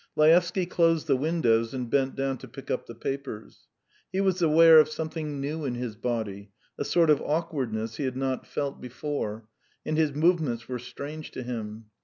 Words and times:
Laevsky 0.15 0.65
closed 0.65 1.05
the 1.05 1.15
windows 1.15 1.75
and 1.75 1.87
bent 1.91 2.15
down 2.15 2.35
to 2.35 2.47
pick 2.47 2.71
up 2.71 2.87
the 2.87 2.95
papers. 2.95 3.67
He 4.11 4.19
was 4.19 4.41
aware 4.41 4.79
of 4.79 4.89
something 4.89 5.39
new 5.39 5.63
in 5.63 5.75
his 5.75 5.95
body, 5.95 6.49
a 6.75 6.83
sort 6.83 7.11
of 7.11 7.21
awkwardness 7.21 7.97
he 7.97 8.05
had 8.05 8.17
not 8.17 8.47
felt 8.47 8.81
before, 8.81 9.45
and 9.85 9.97
his 9.99 10.11
movements 10.15 10.67
were 10.67 10.79
strange 10.79 11.29
to 11.29 11.43
him. 11.43 11.85